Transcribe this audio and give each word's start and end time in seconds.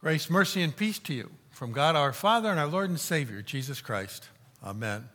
Grace, 0.00 0.28
mercy, 0.28 0.62
and 0.62 0.76
peace 0.76 0.98
to 1.00 1.14
you 1.14 1.30
from 1.50 1.72
God 1.72 1.96
our 1.96 2.12
Father 2.12 2.50
and 2.50 2.60
our 2.60 2.66
Lord 2.66 2.90
and 2.90 3.00
Savior, 3.00 3.40
Jesus 3.40 3.80
Christ. 3.80 4.28
Amen. 4.62 5.08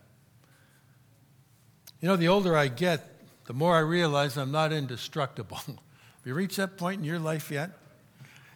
You 2.00 2.07
know, 2.07 2.15
the 2.15 2.28
older 2.28 2.57
I 2.57 2.68
get, 2.68 3.07
the 3.46 3.54
more 3.54 3.75
I 3.75 3.81
realize 3.81 4.38
I'm 4.38 4.52
not 4.52 4.73
indestructible. 4.73 5.57
Have 5.67 5.78
you 6.25 6.33
reached 6.33 6.57
that 6.57 6.78
point 6.78 6.99
in 6.99 7.05
your 7.05 7.20
life 7.20 7.52
yet? 7.52 7.72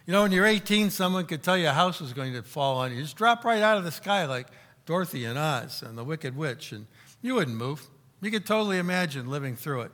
You 0.07 0.13
know, 0.13 0.23
when 0.23 0.31
you're 0.31 0.47
18, 0.47 0.89
someone 0.89 1.25
could 1.25 1.43
tell 1.43 1.57
you 1.57 1.67
a 1.67 1.73
house 1.73 2.01
was 2.01 2.13
going 2.13 2.33
to 2.33 2.41
fall 2.41 2.77
on 2.77 2.91
you. 2.91 3.01
Just 3.01 3.17
drop 3.17 3.45
right 3.45 3.61
out 3.61 3.77
of 3.77 3.83
the 3.83 3.91
sky 3.91 4.25
like 4.25 4.47
Dorothy 4.85 5.25
and 5.25 5.37
Oz 5.37 5.83
and 5.83 5.97
the 5.97 6.03
Wicked 6.03 6.35
Witch, 6.35 6.71
and 6.71 6.87
you 7.21 7.35
wouldn't 7.35 7.57
move. 7.57 7.87
You 8.21 8.31
could 8.31 8.45
totally 8.45 8.77
imagine 8.79 9.29
living 9.29 9.55
through 9.55 9.81
it, 9.81 9.91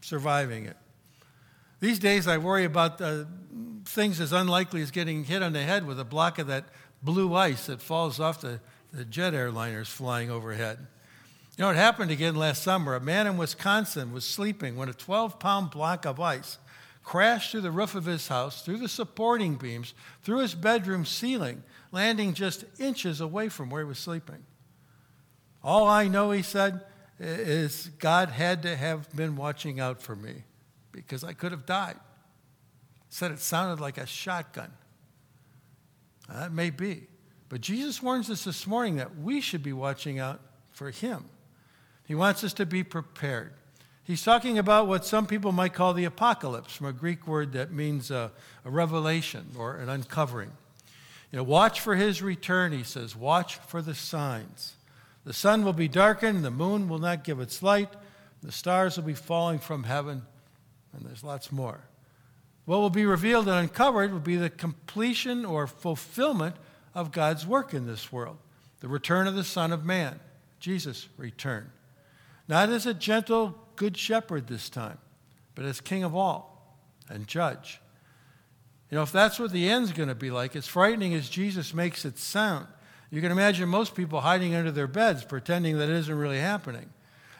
surviving 0.00 0.64
it. 0.64 0.76
These 1.80 1.98
days, 1.98 2.26
I 2.26 2.38
worry 2.38 2.64
about 2.64 3.00
uh, 3.00 3.24
things 3.84 4.20
as 4.20 4.32
unlikely 4.32 4.82
as 4.82 4.90
getting 4.90 5.24
hit 5.24 5.42
on 5.42 5.52
the 5.52 5.62
head 5.62 5.86
with 5.86 6.00
a 6.00 6.04
block 6.04 6.38
of 6.38 6.46
that 6.46 6.64
blue 7.02 7.34
ice 7.34 7.66
that 7.66 7.80
falls 7.80 8.18
off 8.18 8.40
the, 8.40 8.60
the 8.92 9.04
jet 9.04 9.34
airliners 9.34 9.86
flying 9.86 10.30
overhead. 10.30 10.78
You 11.56 11.64
know, 11.64 11.70
it 11.70 11.76
happened 11.76 12.10
again 12.10 12.34
last 12.34 12.62
summer. 12.62 12.94
A 12.94 13.00
man 13.00 13.26
in 13.26 13.36
Wisconsin 13.36 14.12
was 14.12 14.24
sleeping 14.24 14.76
when 14.76 14.88
a 14.88 14.94
12 14.94 15.38
pound 15.38 15.70
block 15.70 16.04
of 16.04 16.18
ice 16.18 16.58
crashed 17.04 17.52
through 17.52 17.60
the 17.60 17.70
roof 17.70 17.94
of 17.94 18.06
his 18.06 18.28
house, 18.28 18.62
through 18.62 18.78
the 18.78 18.88
supporting 18.88 19.56
beams, 19.56 19.94
through 20.22 20.38
his 20.38 20.54
bedroom 20.54 21.04
ceiling, 21.04 21.62
landing 21.92 22.34
just 22.34 22.64
inches 22.80 23.20
away 23.20 23.48
from 23.48 23.70
where 23.70 23.82
he 23.82 23.88
was 23.88 23.98
sleeping. 23.98 24.42
All 25.62 25.86
I 25.86 26.08
know, 26.08 26.30
he 26.30 26.42
said, 26.42 26.80
is 27.20 27.90
God 27.98 28.30
had 28.30 28.62
to 28.62 28.74
have 28.74 29.14
been 29.14 29.36
watching 29.36 29.78
out 29.78 30.02
for 30.02 30.16
me 30.16 30.44
because 30.90 31.22
I 31.22 31.34
could 31.34 31.52
have 31.52 31.66
died. 31.66 31.98
Said 33.14 33.30
it 33.30 33.38
sounded 33.38 33.80
like 33.80 33.96
a 33.96 34.06
shotgun. 34.06 34.72
That 36.28 36.50
may 36.50 36.70
be. 36.70 37.06
But 37.48 37.60
Jesus 37.60 38.02
warns 38.02 38.28
us 38.28 38.42
this 38.42 38.66
morning 38.66 38.96
that 38.96 39.16
we 39.16 39.40
should 39.40 39.62
be 39.62 39.72
watching 39.72 40.18
out 40.18 40.40
for 40.72 40.90
him. 40.90 41.26
He 42.08 42.16
wants 42.16 42.42
us 42.42 42.52
to 42.54 42.66
be 42.66 42.82
prepared. 42.82 43.52
He's 44.02 44.24
talking 44.24 44.58
about 44.58 44.88
what 44.88 45.04
some 45.04 45.28
people 45.28 45.52
might 45.52 45.74
call 45.74 45.94
the 45.94 46.06
apocalypse, 46.06 46.74
from 46.74 46.88
a 46.88 46.92
Greek 46.92 47.28
word 47.28 47.52
that 47.52 47.70
means 47.70 48.10
a, 48.10 48.32
a 48.64 48.70
revelation 48.70 49.46
or 49.56 49.76
an 49.76 49.88
uncovering. 49.88 50.50
You 51.30 51.36
know, 51.36 51.44
watch 51.44 51.78
for 51.78 51.94
his 51.94 52.20
return, 52.20 52.72
he 52.72 52.82
says. 52.82 53.14
Watch 53.14 53.58
for 53.58 53.80
the 53.80 53.94
signs. 53.94 54.74
The 55.24 55.32
sun 55.32 55.64
will 55.64 55.72
be 55.72 55.86
darkened, 55.86 56.44
the 56.44 56.50
moon 56.50 56.88
will 56.88 56.98
not 56.98 57.22
give 57.22 57.38
its 57.38 57.62
light, 57.62 57.90
the 58.42 58.50
stars 58.50 58.96
will 58.96 59.04
be 59.04 59.14
falling 59.14 59.60
from 59.60 59.84
heaven, 59.84 60.22
and 60.92 61.06
there's 61.06 61.22
lots 61.22 61.52
more. 61.52 61.84
What 62.64 62.78
will 62.78 62.90
be 62.90 63.04
revealed 63.04 63.46
and 63.46 63.58
uncovered 63.58 64.12
will 64.12 64.20
be 64.20 64.36
the 64.36 64.50
completion 64.50 65.44
or 65.44 65.66
fulfillment 65.66 66.56
of 66.94 67.12
God's 67.12 67.46
work 67.46 67.74
in 67.74 67.86
this 67.86 68.10
world, 68.10 68.38
the 68.80 68.88
return 68.88 69.26
of 69.26 69.34
the 69.34 69.44
Son 69.44 69.72
of 69.72 69.84
Man, 69.84 70.20
Jesus' 70.60 71.08
return. 71.16 71.70
Not 72.48 72.70
as 72.70 72.86
a 72.86 72.94
gentle, 72.94 73.54
good 73.76 73.96
shepherd 73.96 74.46
this 74.46 74.70
time, 74.70 74.98
but 75.54 75.64
as 75.64 75.80
king 75.80 76.04
of 76.04 76.14
all 76.14 76.78
and 77.08 77.26
judge. 77.26 77.80
You 78.90 78.96
know, 78.96 79.02
if 79.02 79.12
that's 79.12 79.38
what 79.38 79.50
the 79.50 79.68
end's 79.68 79.92
going 79.92 80.08
to 80.08 80.14
be 80.14 80.30
like, 80.30 80.54
as 80.56 80.66
frightening 80.66 81.14
as 81.14 81.28
Jesus 81.28 81.74
makes 81.74 82.04
it 82.04 82.18
sound, 82.18 82.66
you 83.10 83.20
can 83.20 83.32
imagine 83.32 83.68
most 83.68 83.94
people 83.94 84.20
hiding 84.20 84.54
under 84.54 84.70
their 84.70 84.86
beds, 84.86 85.24
pretending 85.24 85.78
that 85.78 85.88
it 85.88 85.96
isn't 85.96 86.18
really 86.18 86.38
happening. 86.38 86.90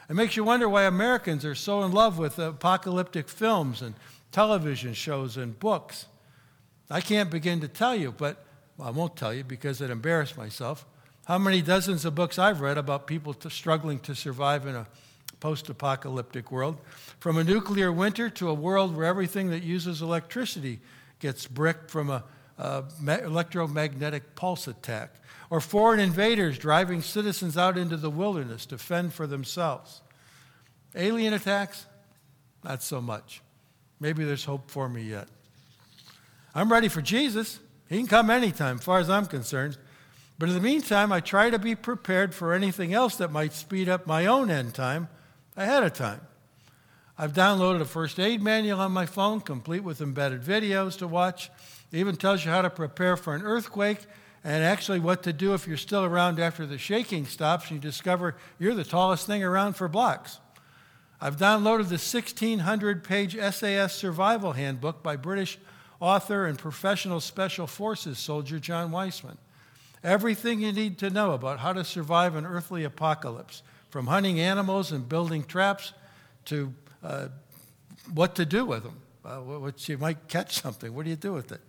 It 0.09 0.13
makes 0.13 0.35
you 0.35 0.43
wonder 0.43 0.69
why 0.69 0.83
Americans 0.83 1.45
are 1.45 1.55
so 1.55 1.83
in 1.83 1.91
love 1.91 2.17
with 2.17 2.37
apocalyptic 2.37 3.27
films 3.27 3.81
and 3.81 3.95
television 4.35 4.93
shows 4.93 5.37
and 5.37 5.57
books. 5.57 6.07
I 6.89 6.99
can't 6.99 7.31
begin 7.31 7.61
to 7.61 7.69
tell 7.69 7.95
you, 7.95 8.11
but 8.11 8.43
well, 8.77 8.89
I 8.89 8.91
won't 8.91 9.15
tell 9.15 9.33
you 9.33 9.45
because 9.45 9.79
it 9.79 9.89
embarrassed 9.89 10.37
myself. 10.37 10.85
How 11.23 11.37
many 11.37 11.61
dozens 11.61 12.03
of 12.03 12.15
books 12.15 12.37
I've 12.37 12.59
read 12.59 12.77
about 12.77 13.07
people 13.07 13.33
struggling 13.49 13.99
to 13.99 14.13
survive 14.13 14.67
in 14.67 14.75
a 14.75 14.87
post 15.39 15.69
apocalyptic 15.69 16.51
world. 16.51 16.77
From 17.19 17.37
a 17.37 17.43
nuclear 17.43 17.91
winter 17.91 18.29
to 18.31 18.49
a 18.49 18.53
world 18.53 18.95
where 18.95 19.05
everything 19.05 19.51
that 19.51 19.63
uses 19.63 20.01
electricity 20.01 20.79
gets 21.19 21.47
bricked 21.47 21.89
from 21.89 22.09
a, 22.09 22.23
a 22.57 22.83
electromagnetic 23.07 24.35
pulse 24.35 24.67
attack. 24.67 25.13
Or 25.49 25.61
foreign 25.61 25.99
invaders 25.99 26.57
driving 26.57 27.01
citizens 27.01 27.57
out 27.57 27.77
into 27.77 27.95
the 27.95 28.09
wilderness 28.09 28.65
to 28.65 28.77
fend 28.77 29.13
for 29.13 29.27
themselves. 29.27 30.01
Alien 30.95 31.33
attacks? 31.33 31.85
Not 32.63 32.81
so 32.81 32.99
much. 32.99 33.41
Maybe 34.05 34.23
there's 34.23 34.45
hope 34.45 34.69
for 34.69 34.87
me 34.87 35.01
yet. 35.01 35.27
I'm 36.53 36.71
ready 36.71 36.89
for 36.89 37.01
Jesus. 37.01 37.59
He 37.89 37.97
can 37.97 38.05
come 38.05 38.29
anytime, 38.29 38.77
as 38.77 38.83
far 38.83 38.99
as 38.99 39.09
I'm 39.09 39.25
concerned. 39.25 39.79
But 40.37 40.47
in 40.49 40.53
the 40.53 40.61
meantime, 40.61 41.11
I 41.11 41.21
try 41.21 41.49
to 41.49 41.57
be 41.57 41.73
prepared 41.73 42.35
for 42.35 42.53
anything 42.53 42.93
else 42.93 43.15
that 43.15 43.31
might 43.31 43.51
speed 43.51 43.89
up 43.89 44.05
my 44.05 44.27
own 44.27 44.51
end 44.51 44.75
time 44.75 45.07
ahead 45.57 45.81
of 45.81 45.93
time. 45.93 46.21
I've 47.17 47.33
downloaded 47.33 47.81
a 47.81 47.85
first 47.85 48.19
aid 48.19 48.43
manual 48.43 48.79
on 48.79 48.91
my 48.91 49.07
phone, 49.07 49.41
complete 49.41 49.83
with 49.83 50.01
embedded 50.01 50.43
videos 50.43 50.99
to 50.99 51.07
watch. 51.07 51.49
It 51.91 51.97
even 51.97 52.15
tells 52.15 52.45
you 52.45 52.51
how 52.51 52.61
to 52.61 52.69
prepare 52.69 53.17
for 53.17 53.33
an 53.33 53.41
earthquake 53.41 54.05
and 54.43 54.63
actually 54.63 54.99
what 54.99 55.23
to 55.23 55.33
do 55.33 55.55
if 55.55 55.65
you're 55.65 55.77
still 55.77 56.03
around 56.03 56.39
after 56.39 56.67
the 56.67 56.77
shaking 56.77 57.25
stops 57.25 57.71
and 57.71 57.83
you 57.83 57.89
discover 57.89 58.35
you're 58.59 58.75
the 58.75 58.83
tallest 58.83 59.25
thing 59.25 59.43
around 59.43 59.73
for 59.73 59.87
blocks. 59.87 60.37
I've 61.25 61.37
downloaded 61.37 61.87
the 61.87 61.95
1,600 61.95 63.03
page 63.03 63.35
SAS 63.35 63.95
Survival 63.95 64.51
Handbook 64.51 65.01
by 65.01 65.15
British 65.15 65.57
author 65.99 66.45
and 66.45 66.55
professional 66.55 67.19
Special 67.19 67.65
Forces 67.65 68.19
soldier 68.19 68.59
John 68.59 68.91
Wiseman. 68.91 69.39
Everything 70.03 70.61
you 70.61 70.71
need 70.71 70.99
to 70.99 71.09
know 71.09 71.31
about 71.31 71.57
how 71.57 71.73
to 71.73 71.83
survive 71.83 72.35
an 72.35 72.45
earthly 72.45 72.83
apocalypse, 72.83 73.63
from 73.89 74.05
hunting 74.05 74.39
animals 74.39 74.91
and 74.91 75.09
building 75.09 75.43
traps 75.43 75.93
to 76.45 76.71
uh, 77.03 77.29
what 78.13 78.35
to 78.35 78.45
do 78.45 78.63
with 78.63 78.83
them. 78.83 79.01
Uh, 79.25 79.37
what, 79.37 79.89
you 79.89 79.97
might 79.97 80.27
catch 80.27 80.61
something. 80.61 80.93
What 80.93 81.05
do 81.05 81.09
you 81.09 81.15
do 81.15 81.33
with 81.33 81.51
it? 81.51 81.61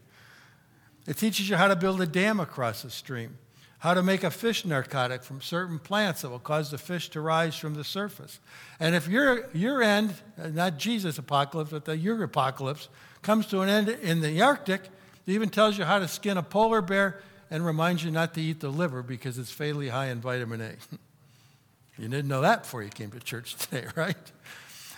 It 1.06 1.16
teaches 1.16 1.48
you 1.48 1.56
how 1.56 1.68
to 1.68 1.76
build 1.76 1.98
a 2.02 2.06
dam 2.06 2.40
across 2.40 2.84
a 2.84 2.90
stream 2.90 3.38
how 3.80 3.94
to 3.94 4.02
make 4.02 4.24
a 4.24 4.30
fish 4.30 4.64
narcotic 4.64 5.22
from 5.22 5.40
certain 5.40 5.78
plants 5.78 6.22
that 6.22 6.30
will 6.30 6.38
cause 6.38 6.70
the 6.70 6.78
fish 6.78 7.10
to 7.10 7.20
rise 7.20 7.56
from 7.56 7.74
the 7.74 7.84
surface. 7.84 8.40
And 8.80 8.94
if 8.94 9.06
your, 9.06 9.48
your 9.52 9.82
end, 9.82 10.14
not 10.36 10.78
Jesus' 10.78 11.18
apocalypse, 11.18 11.70
but 11.70 11.84
the 11.84 11.96
your 11.96 12.22
apocalypse, 12.22 12.88
comes 13.22 13.46
to 13.46 13.60
an 13.60 13.68
end 13.68 13.88
in 13.88 14.20
the 14.20 14.40
Arctic, 14.40 14.82
it 15.26 15.32
even 15.32 15.48
tells 15.48 15.76
you 15.76 15.84
how 15.84 15.98
to 15.98 16.08
skin 16.08 16.36
a 16.36 16.42
polar 16.42 16.80
bear 16.80 17.20
and 17.50 17.64
reminds 17.64 18.04
you 18.04 18.10
not 18.10 18.34
to 18.34 18.40
eat 18.40 18.60
the 18.60 18.68
liver 18.68 19.02
because 19.02 19.38
it's 19.38 19.50
fatally 19.50 19.88
high 19.88 20.06
in 20.06 20.20
vitamin 20.20 20.60
A. 20.60 20.70
you 21.98 22.08
didn't 22.08 22.28
know 22.28 22.40
that 22.40 22.62
before 22.62 22.82
you 22.82 22.88
came 22.88 23.10
to 23.10 23.20
church 23.20 23.56
today, 23.68 23.86
right? 23.96 24.16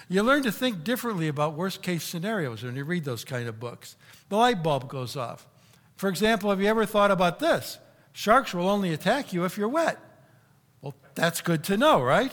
You 0.08 0.22
learn 0.22 0.42
to 0.44 0.52
think 0.52 0.84
differently 0.84 1.28
about 1.28 1.54
worst 1.54 1.82
case 1.82 2.04
scenarios 2.04 2.62
when 2.62 2.76
you 2.76 2.84
read 2.84 3.04
those 3.04 3.24
kind 3.24 3.48
of 3.48 3.60
books. 3.60 3.96
The 4.28 4.36
light 4.36 4.62
bulb 4.62 4.88
goes 4.88 5.16
off. 5.16 5.46
For 5.96 6.08
example, 6.08 6.50
have 6.50 6.60
you 6.60 6.68
ever 6.68 6.86
thought 6.86 7.10
about 7.10 7.40
this? 7.40 7.78
Sharks 8.18 8.52
will 8.52 8.68
only 8.68 8.92
attack 8.92 9.32
you 9.32 9.44
if 9.44 9.56
you're 9.56 9.68
wet. 9.68 9.96
Well, 10.82 10.92
that's 11.14 11.40
good 11.40 11.62
to 11.62 11.76
know, 11.76 12.02
right? 12.02 12.32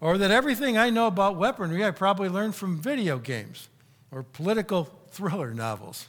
Or 0.00 0.16
that 0.16 0.30
everything 0.30 0.78
I 0.78 0.88
know 0.88 1.06
about 1.06 1.36
weaponry 1.36 1.84
I 1.84 1.90
probably 1.90 2.30
learned 2.30 2.54
from 2.54 2.80
video 2.80 3.18
games 3.18 3.68
or 4.10 4.22
political 4.22 4.88
thriller 5.10 5.52
novels. 5.52 6.08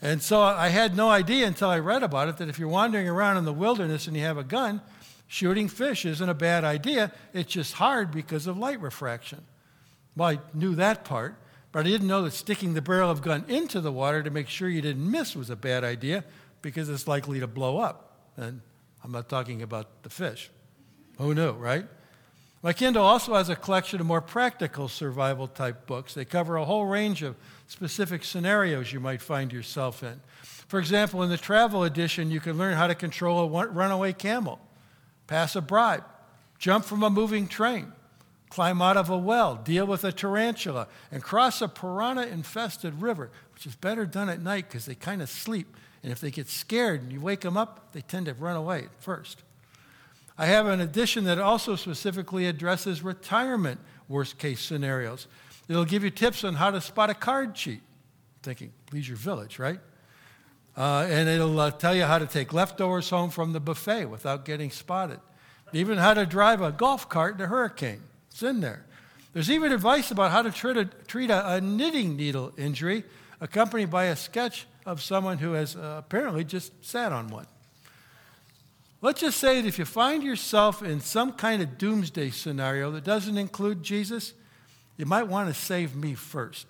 And 0.00 0.22
so 0.22 0.40
I 0.40 0.68
had 0.68 0.96
no 0.96 1.10
idea 1.10 1.46
until 1.46 1.68
I 1.68 1.78
read 1.78 2.02
about 2.02 2.28
it 2.30 2.38
that 2.38 2.48
if 2.48 2.58
you're 2.58 2.70
wandering 2.70 3.06
around 3.06 3.36
in 3.36 3.44
the 3.44 3.52
wilderness 3.52 4.06
and 4.06 4.16
you 4.16 4.22
have 4.22 4.38
a 4.38 4.44
gun, 4.44 4.80
shooting 5.26 5.68
fish 5.68 6.06
isn't 6.06 6.26
a 6.26 6.32
bad 6.32 6.64
idea. 6.64 7.12
It's 7.34 7.52
just 7.52 7.74
hard 7.74 8.12
because 8.12 8.46
of 8.46 8.56
light 8.56 8.80
refraction. 8.80 9.42
Well, 10.16 10.30
I 10.30 10.38
knew 10.54 10.74
that 10.76 11.04
part, 11.04 11.34
but 11.70 11.80
I 11.80 11.90
didn't 11.90 12.08
know 12.08 12.22
that 12.22 12.32
sticking 12.32 12.72
the 12.72 12.80
barrel 12.80 13.10
of 13.10 13.20
gun 13.20 13.44
into 13.46 13.82
the 13.82 13.92
water 13.92 14.22
to 14.22 14.30
make 14.30 14.48
sure 14.48 14.70
you 14.70 14.80
didn't 14.80 15.10
miss 15.10 15.36
was 15.36 15.50
a 15.50 15.56
bad 15.56 15.84
idea 15.84 16.24
because 16.62 16.88
it's 16.88 17.06
likely 17.06 17.40
to 17.40 17.46
blow 17.46 17.76
up. 17.76 18.04
And 18.36 18.60
I'm 19.02 19.12
not 19.12 19.28
talking 19.28 19.62
about 19.62 20.02
the 20.02 20.10
fish. 20.10 20.50
Who 21.18 21.34
knew, 21.34 21.52
right? 21.52 21.86
My 22.62 22.72
Kindle 22.72 23.04
also 23.04 23.34
has 23.34 23.48
a 23.48 23.56
collection 23.56 24.00
of 24.00 24.06
more 24.06 24.20
practical 24.20 24.88
survival 24.88 25.46
type 25.46 25.86
books. 25.86 26.14
They 26.14 26.24
cover 26.24 26.56
a 26.56 26.64
whole 26.64 26.86
range 26.86 27.22
of 27.22 27.36
specific 27.68 28.24
scenarios 28.24 28.92
you 28.92 29.00
might 29.00 29.22
find 29.22 29.52
yourself 29.52 30.02
in. 30.02 30.20
For 30.66 30.80
example, 30.80 31.22
in 31.22 31.30
the 31.30 31.36
travel 31.36 31.84
edition, 31.84 32.30
you 32.30 32.40
can 32.40 32.58
learn 32.58 32.74
how 32.74 32.88
to 32.88 32.94
control 32.94 33.56
a 33.56 33.66
runaway 33.68 34.12
camel, 34.12 34.58
pass 35.28 35.54
a 35.54 35.60
bribe, 35.60 36.04
jump 36.58 36.84
from 36.84 37.04
a 37.04 37.10
moving 37.10 37.46
train, 37.46 37.92
climb 38.50 38.82
out 38.82 38.96
of 38.96 39.10
a 39.10 39.18
well, 39.18 39.54
deal 39.54 39.86
with 39.86 40.02
a 40.02 40.10
tarantula, 40.10 40.88
and 41.12 41.22
cross 41.22 41.62
a 41.62 41.68
piranha 41.68 42.26
infested 42.26 43.00
river, 43.00 43.30
which 43.54 43.66
is 43.66 43.76
better 43.76 44.06
done 44.06 44.28
at 44.28 44.42
night 44.42 44.68
because 44.68 44.86
they 44.86 44.96
kind 44.96 45.22
of 45.22 45.30
sleep 45.30 45.76
and 46.06 46.12
if 46.12 46.20
they 46.20 46.30
get 46.30 46.48
scared 46.48 47.02
and 47.02 47.12
you 47.12 47.20
wake 47.20 47.40
them 47.40 47.56
up, 47.56 47.90
they 47.90 48.00
tend 48.00 48.26
to 48.26 48.34
run 48.34 48.54
away 48.54 48.84
at 48.84 48.94
first. 49.02 49.42
I 50.38 50.46
have 50.46 50.66
an 50.66 50.80
edition 50.80 51.24
that 51.24 51.40
also 51.40 51.74
specifically 51.74 52.46
addresses 52.46 53.02
retirement 53.02 53.80
worst 54.06 54.38
case 54.38 54.60
scenarios. 54.60 55.26
It'll 55.68 55.84
give 55.84 56.04
you 56.04 56.10
tips 56.10 56.44
on 56.44 56.54
how 56.54 56.70
to 56.70 56.80
spot 56.80 57.10
a 57.10 57.14
card 57.14 57.56
cheat. 57.56 57.80
thinking, 58.44 58.72
Leisure 58.92 59.16
Village, 59.16 59.58
right? 59.58 59.80
Uh, 60.76 61.08
and 61.10 61.28
it'll 61.28 61.58
uh, 61.58 61.72
tell 61.72 61.92
you 61.92 62.04
how 62.04 62.20
to 62.20 62.26
take 62.26 62.52
leftovers 62.52 63.10
home 63.10 63.30
from 63.30 63.52
the 63.52 63.58
buffet 63.58 64.04
without 64.04 64.44
getting 64.44 64.70
spotted. 64.70 65.18
Even 65.72 65.98
how 65.98 66.14
to 66.14 66.24
drive 66.24 66.62
a 66.62 66.70
golf 66.70 67.08
cart 67.08 67.34
in 67.34 67.40
a 67.40 67.48
hurricane. 67.48 68.02
It's 68.30 68.44
in 68.44 68.60
there. 68.60 68.86
There's 69.32 69.50
even 69.50 69.72
advice 69.72 70.12
about 70.12 70.30
how 70.30 70.42
to 70.42 70.52
treat 70.52 70.76
a, 70.76 70.84
treat 70.84 71.30
a, 71.30 71.54
a 71.54 71.60
knitting 71.60 72.16
needle 72.16 72.52
injury, 72.56 73.02
accompanied 73.40 73.90
by 73.90 74.04
a 74.04 74.16
sketch 74.16 74.66
of 74.84 75.02
someone 75.02 75.38
who 75.38 75.52
has 75.52 75.76
uh, 75.76 75.96
apparently 75.98 76.44
just 76.44 76.84
sat 76.84 77.12
on 77.12 77.28
one. 77.28 77.46
Let's 79.02 79.20
just 79.20 79.38
say 79.38 79.60
that 79.60 79.68
if 79.68 79.78
you 79.78 79.84
find 79.84 80.22
yourself 80.22 80.82
in 80.82 81.00
some 81.00 81.32
kind 81.32 81.62
of 81.62 81.78
doomsday 81.78 82.30
scenario 82.30 82.90
that 82.92 83.04
doesn't 83.04 83.36
include 83.36 83.82
Jesus, 83.82 84.32
you 84.96 85.06
might 85.06 85.24
want 85.24 85.48
to 85.48 85.54
save 85.54 85.94
me 85.94 86.14
first. 86.14 86.66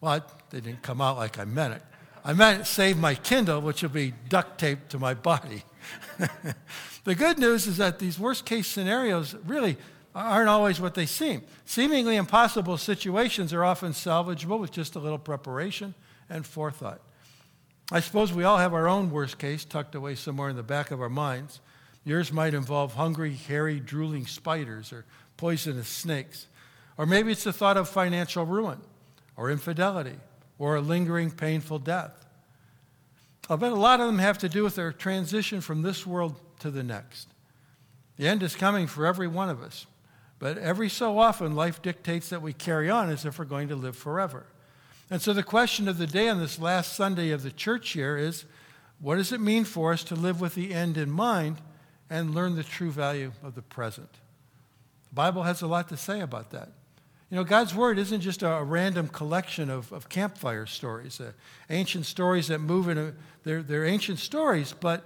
Well, 0.00 0.24
they 0.50 0.60
didn't 0.60 0.82
come 0.82 1.00
out 1.00 1.16
like 1.16 1.38
I 1.38 1.44
meant 1.44 1.74
it. 1.74 1.82
I 2.24 2.32
meant 2.34 2.66
save 2.66 2.98
my 2.98 3.14
Kindle, 3.14 3.60
which 3.60 3.82
will 3.82 3.88
be 3.88 4.12
duct 4.28 4.58
taped 4.58 4.90
to 4.90 4.98
my 4.98 5.14
body. 5.14 5.64
the 7.04 7.14
good 7.14 7.38
news 7.38 7.66
is 7.66 7.78
that 7.78 7.98
these 7.98 8.18
worst 8.18 8.44
case 8.44 8.66
scenarios 8.66 9.34
really 9.46 9.78
aren't 10.24 10.48
always 10.48 10.80
what 10.80 10.94
they 10.94 11.06
seem. 11.06 11.42
Seemingly 11.64 12.16
impossible 12.16 12.76
situations 12.76 13.52
are 13.52 13.64
often 13.64 13.92
salvageable 13.92 14.58
with 14.58 14.72
just 14.72 14.96
a 14.96 14.98
little 14.98 15.18
preparation 15.18 15.94
and 16.28 16.46
forethought. 16.46 17.00
I 17.90 18.00
suppose 18.00 18.32
we 18.32 18.44
all 18.44 18.58
have 18.58 18.74
our 18.74 18.88
own 18.88 19.10
worst 19.10 19.38
case 19.38 19.64
tucked 19.64 19.94
away 19.94 20.14
somewhere 20.14 20.50
in 20.50 20.56
the 20.56 20.62
back 20.62 20.90
of 20.90 21.00
our 21.00 21.08
minds. 21.08 21.60
Yours 22.04 22.32
might 22.32 22.54
involve 22.54 22.94
hungry, 22.94 23.34
hairy, 23.34 23.80
drooling 23.80 24.26
spiders 24.26 24.92
or 24.92 25.04
poisonous 25.36 25.88
snakes. 25.88 26.46
Or 26.96 27.06
maybe 27.06 27.32
it's 27.32 27.44
the 27.44 27.52
thought 27.52 27.76
of 27.76 27.88
financial 27.88 28.44
ruin 28.44 28.80
or 29.36 29.50
infidelity 29.50 30.16
or 30.58 30.76
a 30.76 30.80
lingering, 30.80 31.30
painful 31.30 31.78
death. 31.78 32.26
I 33.48 33.56
bet 33.56 33.72
a 33.72 33.76
lot 33.76 34.00
of 34.00 34.06
them 34.06 34.18
have 34.18 34.38
to 34.38 34.48
do 34.48 34.64
with 34.64 34.74
their 34.74 34.92
transition 34.92 35.60
from 35.60 35.82
this 35.82 36.06
world 36.06 36.34
to 36.60 36.70
the 36.70 36.82
next. 36.82 37.28
The 38.16 38.28
end 38.28 38.42
is 38.42 38.56
coming 38.56 38.86
for 38.86 39.06
every 39.06 39.28
one 39.28 39.48
of 39.48 39.62
us. 39.62 39.86
But 40.38 40.58
every 40.58 40.88
so 40.88 41.18
often, 41.18 41.56
life 41.56 41.82
dictates 41.82 42.28
that 42.28 42.42
we 42.42 42.52
carry 42.52 42.88
on 42.88 43.10
as 43.10 43.24
if 43.24 43.38
we're 43.38 43.44
going 43.44 43.68
to 43.68 43.76
live 43.76 43.96
forever. 43.96 44.46
And 45.10 45.20
so 45.20 45.32
the 45.32 45.42
question 45.42 45.88
of 45.88 45.98
the 45.98 46.06
day 46.06 46.28
on 46.28 46.38
this 46.38 46.58
last 46.58 46.92
Sunday 46.92 47.30
of 47.30 47.42
the 47.42 47.50
church 47.50 47.94
year 47.94 48.16
is 48.16 48.44
what 49.00 49.16
does 49.16 49.32
it 49.32 49.40
mean 49.40 49.64
for 49.64 49.92
us 49.92 50.04
to 50.04 50.14
live 50.14 50.40
with 50.40 50.54
the 50.54 50.74
end 50.74 50.96
in 50.96 51.10
mind 51.10 51.60
and 52.10 52.34
learn 52.34 52.56
the 52.56 52.64
true 52.64 52.90
value 52.90 53.32
of 53.42 53.54
the 53.54 53.62
present? 53.62 54.10
The 55.08 55.14
Bible 55.14 55.44
has 55.44 55.62
a 55.62 55.66
lot 55.66 55.88
to 55.88 55.96
say 55.96 56.20
about 56.20 56.50
that. 56.50 56.70
You 57.30 57.36
know, 57.36 57.44
God's 57.44 57.74
Word 57.74 57.98
isn't 57.98 58.20
just 58.20 58.42
a, 58.42 58.62
random 58.62 59.08
collection 59.08 59.70
of, 59.70 59.92
of 59.92 60.08
campfire 60.08 60.66
stories, 60.66 61.20
uh, 61.20 61.32
ancient 61.68 62.06
stories 62.06 62.48
that 62.48 62.58
move 62.58 62.88
in 62.88 62.96
a, 62.96 63.12
they're, 63.44 63.62
they're 63.62 63.84
ancient 63.84 64.18
stories, 64.18 64.74
but, 64.78 65.04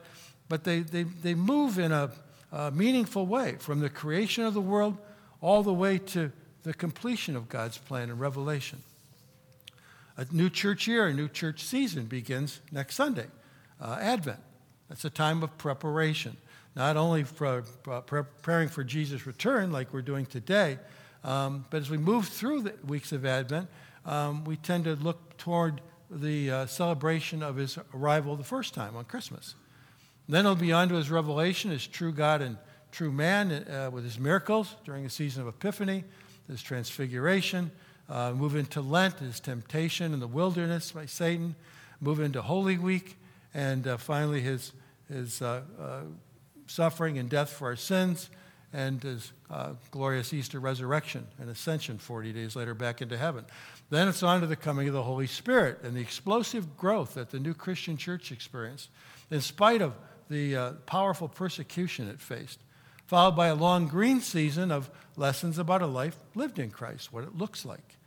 but 0.48 0.62
they, 0.62 0.80
they, 0.80 1.02
they 1.02 1.34
move 1.34 1.78
in 1.78 1.90
a, 1.90 2.10
a 2.52 2.70
meaningful 2.70 3.26
way 3.26 3.56
from 3.58 3.80
the 3.80 3.90
creation 3.90 4.44
of 4.44 4.54
the 4.54 4.60
world 4.60 4.96
all 5.42 5.62
the 5.62 5.74
way 5.74 5.98
to 5.98 6.32
the 6.62 6.72
completion 6.72 7.36
of 7.36 7.48
God's 7.48 7.76
plan 7.76 8.08
in 8.08 8.18
Revelation. 8.18 8.82
A 10.16 10.26
new 10.30 10.48
church 10.48 10.86
year, 10.86 11.08
a 11.08 11.12
new 11.12 11.28
church 11.28 11.64
season 11.64 12.04
begins 12.06 12.60
next 12.70 12.94
Sunday, 12.94 13.26
uh, 13.80 13.98
Advent. 14.00 14.40
That's 14.88 15.04
a 15.04 15.10
time 15.10 15.42
of 15.42 15.58
preparation, 15.58 16.36
not 16.76 16.96
only 16.96 17.24
for 17.24 17.64
uh, 17.90 18.00
preparing 18.02 18.68
for 18.68 18.84
Jesus' 18.84 19.26
return, 19.26 19.72
like 19.72 19.92
we're 19.92 20.02
doing 20.02 20.26
today, 20.26 20.78
um, 21.24 21.64
but 21.70 21.82
as 21.82 21.90
we 21.90 21.98
move 21.98 22.28
through 22.28 22.62
the 22.62 22.74
weeks 22.86 23.12
of 23.12 23.24
Advent, 23.24 23.68
um, 24.04 24.44
we 24.44 24.56
tend 24.56 24.84
to 24.84 24.94
look 24.96 25.36
toward 25.38 25.80
the 26.10 26.50
uh, 26.50 26.66
celebration 26.66 27.42
of 27.42 27.56
his 27.56 27.78
arrival 27.94 28.36
the 28.36 28.44
first 28.44 28.74
time 28.74 28.96
on 28.96 29.04
Christmas. 29.04 29.54
And 30.26 30.34
then 30.34 30.44
it'll 30.44 30.56
be 30.56 30.72
on 30.72 30.88
to 30.88 30.96
his 30.96 31.10
revelation 31.10 31.70
as 31.70 31.86
true 31.86 32.12
God 32.12 32.42
and 32.42 32.58
true 32.92 33.10
man 33.10 33.50
uh, 33.50 33.90
with 33.90 34.04
his 34.04 34.18
miracles 34.18 34.76
during 34.84 35.02
the 35.02 35.10
season 35.10 35.42
of 35.42 35.48
Epiphany, 35.48 36.04
his 36.46 36.62
transfiguration, 36.62 37.70
uh, 38.08 38.32
move 38.32 38.54
into 38.54 38.82
Lent, 38.82 39.18
his 39.18 39.40
temptation 39.40 40.12
in 40.12 40.20
the 40.20 40.26
wilderness 40.26 40.92
by 40.92 41.06
Satan, 41.06 41.54
move 42.00 42.20
into 42.20 42.42
Holy 42.42 42.76
Week, 42.76 43.16
and 43.54 43.86
uh, 43.86 43.96
finally 43.96 44.42
his, 44.42 44.72
his 45.08 45.40
uh, 45.40 45.62
uh, 45.80 46.00
suffering 46.66 47.16
and 47.16 47.30
death 47.30 47.50
for 47.50 47.68
our 47.68 47.76
sins, 47.76 48.28
and 48.74 49.02
his 49.02 49.32
uh, 49.50 49.70
glorious 49.90 50.34
Easter 50.34 50.60
resurrection 50.60 51.26
and 51.38 51.48
ascension 51.48 51.96
40 51.96 52.32
days 52.32 52.56
later 52.56 52.74
back 52.74 53.00
into 53.00 53.16
heaven. 53.16 53.46
Then 53.88 54.06
it's 54.06 54.22
on 54.22 54.42
to 54.42 54.46
the 54.46 54.56
coming 54.56 54.88
of 54.88 54.94
the 54.94 55.02
Holy 55.02 55.26
Spirit 55.26 55.80
and 55.82 55.96
the 55.96 56.00
explosive 56.00 56.76
growth 56.76 57.14
that 57.14 57.30
the 57.30 57.38
new 57.38 57.54
Christian 57.54 57.96
church 57.96 58.32
experienced, 58.32 58.90
in 59.30 59.40
spite 59.40 59.80
of 59.80 59.94
the 60.28 60.76
powerful 60.84 61.28
persecution 61.28 62.08
it 62.08 62.20
faced 62.20 62.58
followed 63.12 63.36
by 63.36 63.48
a 63.48 63.54
long 63.54 63.88
green 63.88 64.22
season 64.22 64.72
of 64.72 64.90
lessons 65.18 65.58
about 65.58 65.82
a 65.82 65.86
life 65.86 66.16
lived 66.34 66.58
in 66.58 66.70
Christ, 66.70 67.12
what 67.12 67.24
it 67.24 67.36
looks 67.36 67.62
like. 67.62 67.98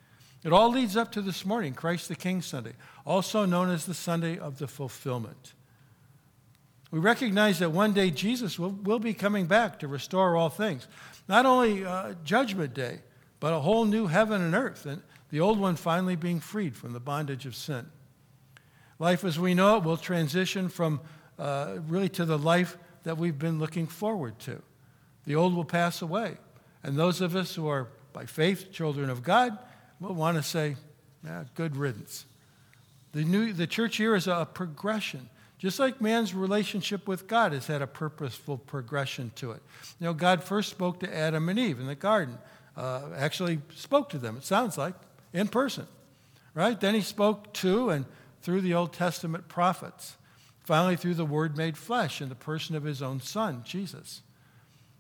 It 0.44 0.52
all 0.52 0.72
leads 0.72 0.98
up 0.98 1.12
to 1.12 1.22
this 1.22 1.46
morning, 1.46 1.76
Christ 1.76 2.08
the 2.08 2.16
King 2.16 2.42
Sunday, 2.42 2.72
also 3.06 3.46
known 3.46 3.70
as 3.70 3.86
the 3.86 3.94
Sunday 3.94 4.40
of 4.40 4.58
the 4.58 4.68
Fulfillment. 4.68 5.54
We 6.90 6.98
recognize 6.98 7.60
that 7.60 7.70
one 7.70 7.94
day 7.94 8.10
Jesus 8.10 8.58
will, 8.58 8.72
will 8.72 8.98
be 8.98 9.14
coming 9.14 9.46
back 9.46 9.78
to 9.82 9.88
restore 9.88 10.36
all 10.36 10.50
things. 10.50 10.88
Not 11.28 11.46
only 11.46 11.86
uh, 11.86 12.16
Judgment 12.24 12.74
Day, 12.74 13.02
but 13.40 13.54
a 13.54 13.60
whole 13.60 13.86
new 13.86 14.08
heaven 14.08 14.42
and 14.42 14.56
earth, 14.56 14.88
and 14.88 15.04
the 15.30 15.40
old 15.40 15.60
one 15.60 15.76
finally 15.76 16.16
being 16.16 16.40
freed 16.40 16.76
from 16.76 16.94
the 16.94 17.00
bondage 17.00 17.46
of 17.46 17.56
sin. 17.56 17.86
Life 18.98 19.24
as 19.24 19.38
we 19.38 19.54
know 19.54 19.78
it 19.78 19.84
will 19.84 19.98
transition 19.98 20.68
from 20.68 21.00
uh, 21.38 21.76
really 21.88 22.10
to 22.10 22.26
the 22.26 22.40
life 22.40 22.76
that 23.04 23.20
we've 23.20 23.38
been 23.38 23.60
looking 23.60 23.86
forward 23.86 24.40
to. 24.40 24.64
The 25.26 25.36
old 25.36 25.56
will 25.56 25.66
pass 25.66 26.02
away. 26.02 26.38
And 26.84 26.98
those 26.98 27.22
of 27.22 27.36
us 27.36 27.56
who 27.56 27.68
are, 27.68 27.88
by 28.14 28.26
faith, 28.26 28.72
children 28.72 29.10
of 29.10 29.24
God, 29.24 29.58
will 30.00 30.14
want 30.14 30.38
to 30.38 30.44
say, 30.44 30.76
yeah, 31.24 31.46
good 31.56 31.76
riddance. 31.76 32.26
The, 33.14 33.24
new, 33.24 33.54
the 33.54 33.68
church 33.68 34.00
year 34.00 34.16
is 34.16 34.28
a 34.28 34.48
progression. 34.54 35.30
Just 35.58 35.80
like 35.80 36.02
man's 36.02 36.34
relationship 36.34 37.08
with 37.08 37.28
God 37.28 37.54
has 37.54 37.66
had 37.66 37.82
a 37.82 37.88
purposeful 37.88 38.58
progression 38.58 39.32
to 39.36 39.52
it. 39.52 39.62
You 40.00 40.06
know, 40.06 40.14
God 40.14 40.44
first 40.44 40.70
spoke 40.70 41.00
to 41.00 41.16
Adam 41.16 41.50
and 41.50 41.58
Eve 41.58 41.80
in 41.80 41.88
the 41.88 41.96
garden, 41.96 42.38
uh, 42.76 43.10
actually 43.16 43.60
spoke 43.74 44.10
to 44.10 44.18
them, 44.18 44.38
it 44.38 44.44
sounds 44.44 44.78
like, 44.78 44.94
in 45.34 45.48
person, 45.48 45.88
right? 46.54 46.80
Then 46.80 46.94
he 46.94 47.02
spoke 47.02 47.54
to 47.54 47.90
and 47.90 48.06
through 48.42 48.62
the 48.62 48.74
Old 48.74 48.94
Testament 48.94 49.48
prophets. 49.48 50.18
Finally, 50.66 50.98
through 50.98 51.14
the 51.14 51.26
Word 51.26 51.58
made 51.58 51.78
flesh 51.78 52.22
in 52.22 52.30
the 52.30 52.36
person 52.36 52.76
of 52.76 52.84
his 52.84 53.02
own 53.02 53.20
Son, 53.20 53.64
Jesus. 53.66 54.22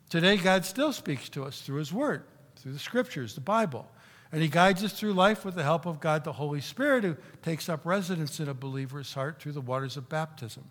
Today, 0.10 0.38
God 0.38 0.66
still 0.66 0.94
speaks 0.94 1.30
to 1.30 1.44
us 1.44 1.62
through 1.62 1.78
His 1.78 1.92
Word, 1.92 2.24
through 2.58 2.74
the 2.74 2.80
Scriptures, 2.80 3.36
the 3.36 3.42
Bible. 3.42 3.88
And 4.32 4.42
He 4.42 4.48
guides 4.48 4.84
us 4.84 4.94
through 4.94 5.14
life 5.14 5.46
with 5.46 5.56
the 5.56 5.64
help 5.64 5.86
of 5.86 6.00
God, 6.00 6.24
the 6.24 6.34
Holy 6.34 6.62
Spirit, 6.62 7.04
who 7.04 7.16
takes 7.42 7.70
up 7.70 7.86
residence 7.86 8.40
in 8.40 8.50
a 8.50 8.54
believer's 8.54 9.14
heart 9.14 9.42
through 9.42 9.54
the 9.54 9.62
waters 9.62 9.98
of 9.98 10.10
baptism. 10.10 10.64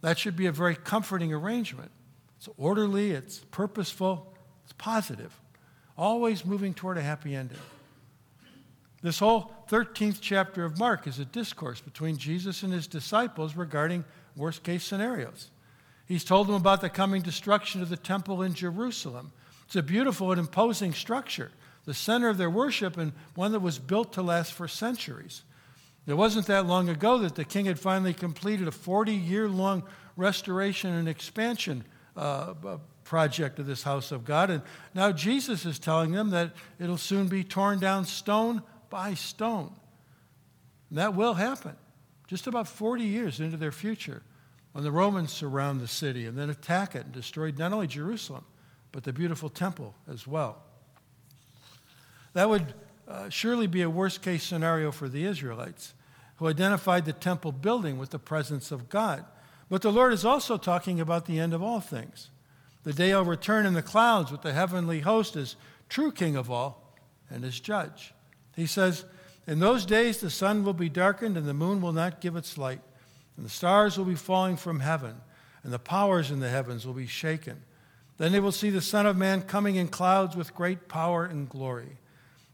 That 0.00 0.18
should 0.18 0.36
be 0.36 0.46
a 0.46 0.52
very 0.52 0.74
comforting 0.74 1.32
arrangement. 1.32 1.90
It's 2.36 2.48
orderly, 2.56 3.12
it's 3.12 3.38
purposeful, 3.50 4.34
it's 4.64 4.72
positive, 4.72 5.40
always 5.96 6.44
moving 6.44 6.74
toward 6.74 6.98
a 6.98 7.02
happy 7.02 7.36
ending. 7.36 7.58
This 9.00 9.18
whole 9.20 9.52
13th 9.68 10.18
chapter 10.20 10.64
of 10.64 10.78
Mark 10.78 11.06
is 11.06 11.18
a 11.18 11.24
discourse 11.24 11.80
between 11.80 12.16
Jesus 12.16 12.62
and 12.62 12.72
his 12.72 12.86
disciples 12.86 13.56
regarding 13.56 14.04
worst 14.36 14.62
case 14.62 14.84
scenarios. 14.84 15.50
He's 16.12 16.24
told 16.24 16.46
them 16.46 16.56
about 16.56 16.82
the 16.82 16.90
coming 16.90 17.22
destruction 17.22 17.80
of 17.80 17.88
the 17.88 17.96
temple 17.96 18.42
in 18.42 18.52
Jerusalem. 18.52 19.32
It's 19.64 19.76
a 19.76 19.82
beautiful 19.82 20.30
and 20.30 20.38
imposing 20.38 20.92
structure, 20.92 21.50
the 21.86 21.94
center 21.94 22.28
of 22.28 22.36
their 22.36 22.50
worship, 22.50 22.98
and 22.98 23.14
one 23.34 23.52
that 23.52 23.60
was 23.60 23.78
built 23.78 24.12
to 24.12 24.22
last 24.22 24.52
for 24.52 24.68
centuries. 24.68 25.42
It 26.06 26.12
wasn't 26.12 26.48
that 26.48 26.66
long 26.66 26.90
ago 26.90 27.16
that 27.20 27.34
the 27.34 27.46
king 27.46 27.64
had 27.64 27.80
finally 27.80 28.12
completed 28.12 28.68
a 28.68 28.72
40 28.72 29.14
year 29.14 29.48
long 29.48 29.84
restoration 30.18 30.92
and 30.92 31.08
expansion 31.08 31.82
uh, 32.14 32.52
uh, 32.62 32.76
project 33.04 33.58
of 33.58 33.64
this 33.64 33.82
house 33.82 34.12
of 34.12 34.26
God. 34.26 34.50
And 34.50 34.60
now 34.92 35.12
Jesus 35.12 35.64
is 35.64 35.78
telling 35.78 36.12
them 36.12 36.28
that 36.28 36.50
it'll 36.78 36.98
soon 36.98 37.28
be 37.28 37.42
torn 37.42 37.78
down 37.78 38.04
stone 38.04 38.60
by 38.90 39.14
stone. 39.14 39.72
And 40.90 40.98
that 40.98 41.14
will 41.14 41.32
happen 41.32 41.74
just 42.26 42.46
about 42.46 42.68
40 42.68 43.02
years 43.02 43.40
into 43.40 43.56
their 43.56 43.72
future 43.72 44.22
when 44.72 44.84
the 44.84 44.92
Romans 44.92 45.32
surround 45.32 45.80
the 45.80 45.88
city 45.88 46.26
and 46.26 46.36
then 46.36 46.50
attack 46.50 46.94
it 46.94 47.04
and 47.04 47.12
destroy 47.12 47.52
not 47.56 47.72
only 47.72 47.86
Jerusalem, 47.86 48.44
but 48.90 49.04
the 49.04 49.12
beautiful 49.12 49.48
temple 49.48 49.94
as 50.10 50.26
well. 50.26 50.62
That 52.34 52.48
would 52.48 52.74
uh, 53.06 53.28
surely 53.28 53.66
be 53.66 53.82
a 53.82 53.90
worst 53.90 54.22
case 54.22 54.42
scenario 54.42 54.90
for 54.90 55.08
the 55.08 55.24
Israelites, 55.24 55.94
who 56.36 56.48
identified 56.48 57.04
the 57.04 57.12
temple 57.12 57.52
building 57.52 57.98
with 57.98 58.10
the 58.10 58.18
presence 58.18 58.72
of 58.72 58.88
God. 58.88 59.24
But 59.68 59.82
the 59.82 59.92
Lord 59.92 60.12
is 60.12 60.24
also 60.24 60.56
talking 60.56 61.00
about 61.00 61.26
the 61.26 61.38
end 61.38 61.52
of 61.52 61.62
all 61.62 61.80
things. 61.80 62.30
The 62.84 62.92
day 62.92 63.08
he'll 63.08 63.24
return 63.24 63.66
in 63.66 63.74
the 63.74 63.82
clouds 63.82 64.32
with 64.32 64.42
the 64.42 64.52
heavenly 64.52 65.00
host 65.00 65.36
as 65.36 65.56
true 65.88 66.10
king 66.10 66.36
of 66.36 66.50
all 66.50 66.94
and 67.30 67.44
as 67.44 67.60
judge. 67.60 68.12
He 68.56 68.66
says, 68.66 69.04
In 69.46 69.60
those 69.60 69.86
days 69.86 70.18
the 70.18 70.30
sun 70.30 70.64
will 70.64 70.72
be 70.72 70.88
darkened 70.88 71.36
and 71.36 71.46
the 71.46 71.54
moon 71.54 71.80
will 71.80 71.92
not 71.92 72.20
give 72.20 72.34
its 72.34 72.58
light 72.58 72.80
and 73.36 73.46
the 73.46 73.50
stars 73.50 73.96
will 73.96 74.04
be 74.04 74.14
falling 74.14 74.56
from 74.56 74.80
heaven, 74.80 75.16
and 75.62 75.72
the 75.72 75.78
powers 75.78 76.30
in 76.30 76.40
the 76.40 76.48
heavens 76.48 76.86
will 76.86 76.94
be 76.94 77.06
shaken. 77.06 77.62
Then 78.18 78.32
they 78.32 78.40
will 78.40 78.52
see 78.52 78.70
the 78.70 78.80
Son 78.80 79.06
of 79.06 79.16
Man 79.16 79.42
coming 79.42 79.76
in 79.76 79.88
clouds 79.88 80.36
with 80.36 80.54
great 80.54 80.88
power 80.88 81.24
and 81.24 81.48
glory. 81.48 81.98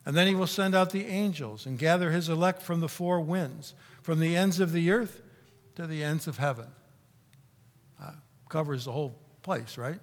And 0.06 0.16
then 0.16 0.26
he 0.26 0.34
will 0.34 0.46
send 0.46 0.74
out 0.74 0.90
the 0.90 1.06
angels 1.06 1.66
and 1.66 1.78
gather 1.78 2.10
his 2.10 2.28
elect 2.28 2.62
from 2.62 2.80
the 2.80 2.88
four 2.88 3.20
winds, 3.20 3.74
from 4.02 4.20
the 4.20 4.36
ends 4.36 4.60
of 4.60 4.72
the 4.72 4.90
earth 4.90 5.20
to 5.74 5.86
the 5.86 6.02
ends 6.02 6.26
of 6.26 6.38
heaven. 6.38 6.68
Uh, 8.02 8.12
covers 8.48 8.86
the 8.86 8.92
whole 8.92 9.18
place, 9.42 9.76
right? 9.76 10.00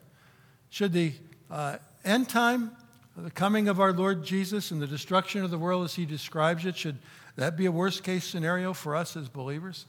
Should 0.70 0.94
the 0.94 1.14
uh, 1.50 1.78
end 2.04 2.30
time, 2.30 2.72
the 3.18 3.32
coming 3.32 3.68
of 3.68 3.80
our 3.80 3.94
Lord 3.94 4.24
Jesus 4.24 4.72
and 4.72 4.82
the 4.82 4.88
destruction 4.88 5.44
of 5.44 5.50
the 5.50 5.58
world 5.58 5.86
as 5.86 5.96
he 5.96 6.06
describes 6.06 6.66
it, 6.66 6.78
should 6.78 7.00
that 7.38 7.58
be 7.58 7.66
a 7.66 7.72
worst 7.72 8.04
case 8.04 8.26
scenario 8.26 8.74
for 8.74 8.96
us 8.96 9.18
as 9.18 9.30
believers? 9.30 9.86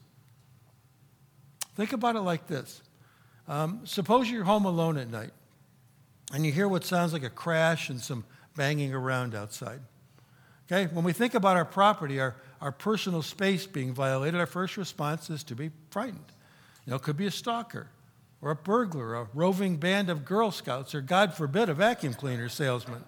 Think 1.77 1.93
about 1.93 2.17
it 2.17 2.21
like 2.21 2.47
this 2.47 2.83
um, 3.47 3.81
Suppose 3.85 4.31
you're 4.31 4.45
home 4.45 4.65
alone 4.65 4.99
at 4.99 5.09
night 5.09 5.31
and 6.33 6.45
you 6.45 6.53
hear 6.53 6.67
what 6.67 6.85
sounds 6.85 7.13
like 7.13 7.23
a 7.23 7.31
crash 7.31 7.89
and 7.89 8.01
some 8.01 8.25
banging 8.57 8.93
around 8.93 9.35
outside. 9.35 9.81
Okay, 10.67 10.93
when 10.93 11.05
we 11.05 11.13
think 11.13 11.35
about 11.35 11.57
our 11.57 11.65
property, 11.65 12.19
our, 12.19 12.35
our 12.61 12.73
personal 12.73 13.23
space 13.23 13.67
being 13.67 13.95
violated, 13.95 14.41
our 14.41 14.47
first 14.47 14.77
response 14.77 15.31
is 15.31 15.45
to 15.45 15.55
be 15.55 15.71
frightened. 15.91 16.33
You 16.85 16.91
know, 16.91 16.97
it 16.97 17.03
could 17.03 17.17
be 17.17 17.27
a 17.27 17.31
stalker 17.31 17.89
or 18.43 18.51
a 18.51 18.57
burglar, 18.57 19.15
a 19.15 19.29
roving 19.33 19.77
band 19.77 20.11
of 20.11 20.25
Girl 20.25 20.51
Scouts, 20.51 20.95
or 20.95 21.01
God 21.01 21.35
forbid, 21.35 21.69
a 21.69 21.75
vacuum 21.75 22.15
cleaner 22.15 22.49
salesman. 22.49 23.05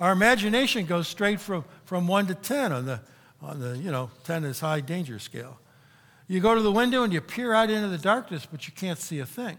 Our 0.00 0.12
imagination 0.12 0.86
goes 0.86 1.08
straight 1.08 1.40
from, 1.40 1.64
from 1.84 2.06
1 2.06 2.28
to 2.28 2.34
10 2.34 2.72
on 2.72 2.86
the, 2.86 3.00
on 3.42 3.60
the, 3.60 3.76
you 3.76 3.90
know, 3.90 4.10
10 4.24 4.44
is 4.44 4.60
high 4.60 4.80
danger 4.80 5.18
scale. 5.18 5.58
You 6.30 6.38
go 6.38 6.54
to 6.54 6.62
the 6.62 6.70
window 6.70 7.02
and 7.02 7.12
you 7.12 7.20
peer 7.20 7.52
out 7.52 7.70
into 7.70 7.88
the 7.88 7.98
darkness, 7.98 8.46
but 8.48 8.68
you 8.68 8.72
can't 8.72 9.00
see 9.00 9.18
a 9.18 9.26
thing. 9.26 9.58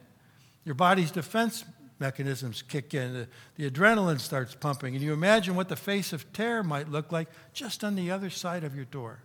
Your 0.63 0.73
body's 0.73 1.11
defense 1.11 1.65
mechanisms 1.99 2.61
kick 2.61 2.93
in, 2.93 3.11
the, 3.13 3.27
the, 3.57 3.69
adrenaline 3.69 4.21
starts 4.21 4.55
pumping, 4.55 4.95
and 4.95 5.03
you 5.03 5.11
imagine 5.11 5.55
what 5.55 5.67
the 5.67 5.75
face 5.75 6.13
of 6.13 6.31
terror 6.31 6.63
might 6.63 6.87
look 6.87 7.11
like 7.11 7.27
just 7.51 7.83
on 7.83 7.95
the 7.95 8.09
other 8.09 8.29
side 8.29 8.63
of 8.63 8.73
your 8.73 8.85
door. 8.85 9.19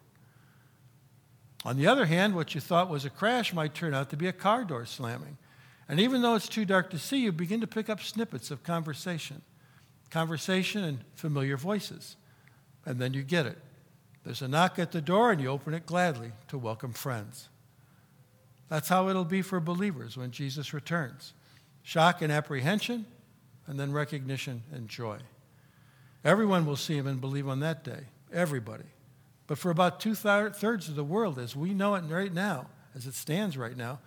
On 1.64 1.76
the 1.76 1.86
other 1.86 2.06
hand, 2.06 2.34
what 2.34 2.52
you 2.52 2.60
thought 2.60 2.90
was 2.90 3.04
a 3.04 3.10
crash 3.10 3.54
might 3.54 3.74
turn 3.74 3.94
out 3.94 4.10
to 4.10 4.16
be 4.16 4.26
a 4.26 4.32
car 4.32 4.64
door 4.64 4.84
slamming. 4.84 5.38
And 5.88 6.00
even 6.00 6.22
though 6.22 6.34
it's 6.34 6.48
too 6.48 6.64
dark 6.64 6.90
to 6.90 6.98
see, 6.98 7.18
you 7.18 7.30
begin 7.30 7.60
to 7.60 7.68
pick 7.68 7.88
up 7.88 8.02
snippets 8.02 8.50
of 8.50 8.64
conversation 8.64 9.40
conversation 10.10 10.82
and 10.82 10.98
familiar 11.14 11.56
voices. 11.56 12.16
And 12.84 12.98
then 12.98 13.14
you 13.14 13.22
get 13.22 13.46
it. 13.46 13.58
There's 14.26 14.42
a 14.42 14.48
knock 14.48 14.80
at 14.80 14.90
the 14.90 15.00
door, 15.00 15.30
and 15.30 15.40
you 15.40 15.46
open 15.46 15.72
it 15.72 15.86
gladly 15.86 16.32
to 16.48 16.58
welcome 16.58 16.92
friends. 16.92 17.48
That's 18.68 18.88
how 18.88 19.08
it'll 19.08 19.24
be 19.24 19.40
for 19.40 19.60
believers 19.60 20.16
when 20.16 20.32
Jesus 20.32 20.74
returns 20.74 21.32
shock 21.84 22.20
and 22.20 22.32
apprehension, 22.32 23.06
and 23.68 23.78
then 23.78 23.92
recognition 23.92 24.64
and 24.72 24.88
joy. 24.88 25.18
Everyone 26.24 26.66
will 26.66 26.74
see 26.74 26.96
him 26.96 27.06
and 27.06 27.20
believe 27.20 27.46
on 27.46 27.60
that 27.60 27.84
day. 27.84 28.00
Everybody. 28.32 28.86
But 29.46 29.58
for 29.58 29.70
about 29.70 30.00
two 30.00 30.16
thirds 30.16 30.88
of 30.88 30.96
the 30.96 31.04
world, 31.04 31.38
as 31.38 31.54
we 31.54 31.72
know 31.72 31.94
it 31.94 32.02
right 32.08 32.34
now, 32.34 32.66
as 32.96 33.06
it 33.06 33.14
stands 33.14 33.56
right 33.56 33.76
now, 33.76 34.00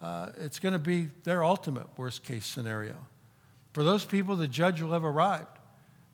uh, 0.00 0.30
it's 0.38 0.58
going 0.58 0.72
to 0.72 0.78
be 0.78 1.10
their 1.24 1.44
ultimate 1.44 1.86
worst 1.98 2.24
case 2.24 2.46
scenario. 2.46 2.94
For 3.74 3.84
those 3.84 4.06
people, 4.06 4.36
the 4.36 4.48
judge 4.48 4.80
will 4.80 4.92
have 4.92 5.04
arrived. 5.04 5.58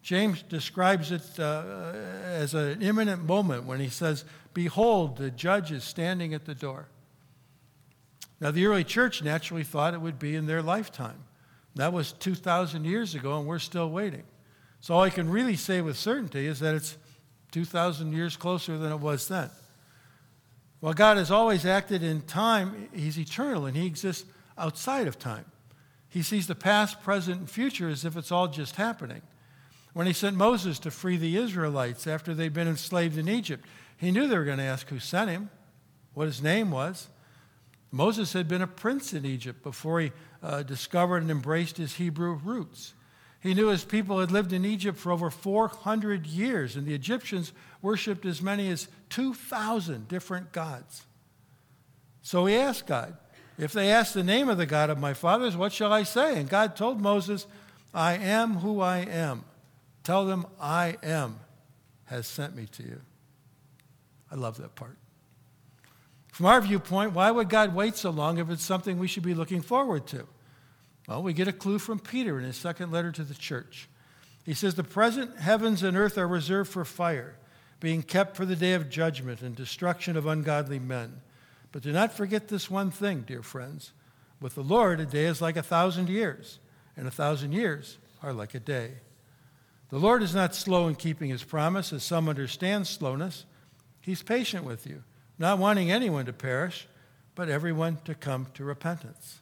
James 0.02 0.42
describes 0.42 1.12
it 1.12 1.38
uh, 1.38 1.92
as 2.24 2.54
an 2.54 2.82
imminent 2.82 3.24
moment 3.24 3.64
when 3.64 3.78
he 3.78 3.88
says, 3.88 4.24
Behold, 4.52 5.16
the 5.16 5.30
judge 5.30 5.70
is 5.70 5.84
standing 5.84 6.34
at 6.34 6.44
the 6.44 6.54
door. 6.54 6.88
Now, 8.40 8.50
the 8.50 8.66
early 8.66 8.82
church 8.82 9.22
naturally 9.22 9.62
thought 9.62 9.94
it 9.94 10.00
would 10.00 10.18
be 10.18 10.34
in 10.34 10.46
their 10.46 10.62
lifetime. 10.62 11.22
That 11.76 11.92
was 11.92 12.12
2,000 12.12 12.84
years 12.84 13.14
ago, 13.14 13.38
and 13.38 13.46
we're 13.46 13.60
still 13.60 13.88
waiting. 13.88 14.24
So, 14.80 14.94
all 14.94 15.02
I 15.02 15.10
can 15.10 15.30
really 15.30 15.54
say 15.54 15.80
with 15.80 15.96
certainty 15.96 16.46
is 16.46 16.58
that 16.58 16.74
it's 16.74 16.98
2,000 17.52 18.12
years 18.12 18.36
closer 18.36 18.76
than 18.76 18.90
it 18.90 18.98
was 18.98 19.28
then. 19.28 19.50
Well, 20.80 20.92
God 20.92 21.16
has 21.16 21.30
always 21.30 21.64
acted 21.64 22.02
in 22.02 22.22
time, 22.22 22.88
He's 22.92 23.16
eternal, 23.16 23.66
and 23.66 23.76
He 23.76 23.86
exists 23.86 24.28
outside 24.58 25.06
of 25.06 25.20
time. 25.20 25.44
He 26.08 26.22
sees 26.22 26.48
the 26.48 26.56
past, 26.56 27.02
present, 27.02 27.38
and 27.38 27.48
future 27.48 27.88
as 27.88 28.04
if 28.04 28.16
it's 28.16 28.32
all 28.32 28.48
just 28.48 28.74
happening. 28.74 29.22
When 29.92 30.06
he 30.06 30.12
sent 30.12 30.36
Moses 30.36 30.78
to 30.80 30.90
free 30.90 31.16
the 31.16 31.36
Israelites 31.36 32.06
after 32.06 32.34
they'd 32.34 32.54
been 32.54 32.68
enslaved 32.68 33.18
in 33.18 33.28
Egypt, 33.28 33.66
he 33.96 34.10
knew 34.10 34.26
they 34.26 34.38
were 34.38 34.44
going 34.44 34.58
to 34.58 34.64
ask 34.64 34.88
who 34.88 34.98
sent 34.98 35.30
him, 35.30 35.50
what 36.14 36.26
his 36.26 36.42
name 36.42 36.70
was. 36.70 37.08
Moses 37.90 38.32
had 38.32 38.48
been 38.48 38.62
a 38.62 38.66
prince 38.66 39.12
in 39.12 39.26
Egypt 39.26 39.62
before 39.62 40.00
he 40.00 40.12
uh, 40.42 40.62
discovered 40.62 41.22
and 41.22 41.30
embraced 41.30 41.76
his 41.76 41.94
Hebrew 41.94 42.34
roots. 42.34 42.94
He 43.40 43.54
knew 43.54 43.68
his 43.68 43.84
people 43.84 44.20
had 44.20 44.30
lived 44.30 44.52
in 44.52 44.64
Egypt 44.64 44.96
for 44.96 45.12
over 45.12 45.28
400 45.28 46.26
years, 46.26 46.76
and 46.76 46.86
the 46.86 46.94
Egyptians 46.94 47.52
worshiped 47.82 48.24
as 48.24 48.40
many 48.40 48.70
as 48.70 48.88
2,000 49.10 50.08
different 50.08 50.52
gods. 50.52 51.04
So 52.22 52.46
he 52.46 52.54
asked 52.54 52.86
God, 52.86 53.16
If 53.58 53.72
they 53.72 53.90
ask 53.90 54.14
the 54.14 54.22
name 54.22 54.48
of 54.48 54.58
the 54.58 54.66
God 54.66 54.90
of 54.90 54.98
my 54.98 55.12
fathers, 55.12 55.56
what 55.56 55.72
shall 55.72 55.92
I 55.92 56.04
say? 56.04 56.38
And 56.38 56.48
God 56.48 56.76
told 56.76 57.00
Moses, 57.00 57.46
I 57.92 58.14
am 58.14 58.58
who 58.58 58.80
I 58.80 58.98
am. 58.98 59.44
Tell 60.04 60.26
them, 60.26 60.46
I 60.60 60.96
am 61.02 61.38
has 62.06 62.26
sent 62.26 62.54
me 62.54 62.66
to 62.66 62.82
you. 62.82 63.00
I 64.30 64.34
love 64.34 64.58
that 64.58 64.74
part. 64.74 64.98
From 66.32 66.46
our 66.46 66.60
viewpoint, 66.60 67.12
why 67.12 67.30
would 67.30 67.48
God 67.48 67.74
wait 67.74 67.96
so 67.96 68.10
long 68.10 68.38
if 68.38 68.50
it's 68.50 68.64
something 68.64 68.98
we 68.98 69.08
should 69.08 69.22
be 69.22 69.34
looking 69.34 69.60
forward 69.60 70.06
to? 70.08 70.26
Well, 71.06 71.22
we 71.22 71.32
get 71.32 71.48
a 71.48 71.52
clue 71.52 71.78
from 71.78 71.98
Peter 71.98 72.38
in 72.38 72.44
his 72.44 72.56
second 72.56 72.90
letter 72.90 73.12
to 73.12 73.24
the 73.24 73.34
church. 73.34 73.88
He 74.44 74.54
says, 74.54 74.74
The 74.74 74.84
present 74.84 75.38
heavens 75.38 75.82
and 75.82 75.96
earth 75.96 76.16
are 76.16 76.28
reserved 76.28 76.70
for 76.70 76.84
fire, 76.84 77.36
being 77.80 78.02
kept 78.02 78.36
for 78.36 78.46
the 78.46 78.56
day 78.56 78.72
of 78.72 78.88
judgment 78.88 79.42
and 79.42 79.54
destruction 79.54 80.16
of 80.16 80.26
ungodly 80.26 80.78
men. 80.78 81.20
But 81.70 81.82
do 81.82 81.92
not 81.92 82.12
forget 82.12 82.48
this 82.48 82.70
one 82.70 82.90
thing, 82.90 83.22
dear 83.22 83.42
friends. 83.42 83.92
With 84.40 84.54
the 84.54 84.62
Lord, 84.62 85.00
a 85.00 85.06
day 85.06 85.26
is 85.26 85.40
like 85.40 85.56
a 85.56 85.62
thousand 85.62 86.08
years, 86.08 86.58
and 86.96 87.06
a 87.06 87.10
thousand 87.10 87.52
years 87.52 87.98
are 88.22 88.32
like 88.32 88.54
a 88.54 88.60
day. 88.60 88.92
The 89.92 89.98
Lord 89.98 90.22
is 90.22 90.34
not 90.34 90.54
slow 90.54 90.88
in 90.88 90.94
keeping 90.94 91.28
his 91.28 91.44
promise, 91.44 91.92
as 91.92 92.02
some 92.02 92.26
understand 92.26 92.86
slowness. 92.86 93.44
He's 94.00 94.22
patient 94.22 94.64
with 94.64 94.86
you 94.86 95.04
not 95.38 95.58
wanting 95.58 95.90
anyone 95.90 96.24
to 96.24 96.32
perish, 96.32 96.86
but 97.34 97.48
everyone 97.48 97.98
to 98.04 98.14
come 98.14 98.46
to 98.54 98.64
repentance. 98.64 99.40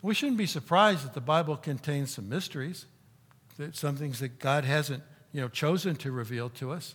We 0.00 0.14
shouldn't 0.14 0.38
be 0.38 0.46
surprised 0.46 1.04
that 1.04 1.12
the 1.12 1.20
Bible 1.20 1.56
contains 1.56 2.14
some 2.14 2.28
mysteries, 2.28 2.86
some 3.72 3.96
things 3.96 4.20
that 4.20 4.38
God 4.38 4.64
hasn't 4.64 5.02
you 5.32 5.40
know, 5.40 5.48
chosen 5.48 5.96
to 5.96 6.12
reveal 6.12 6.48
to 6.50 6.70
us. 6.70 6.94